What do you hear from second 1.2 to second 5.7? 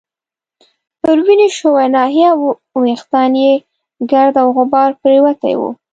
وینې شوې ناحیه او وریښتانو يې ګرد او غبار پرېوتی وو.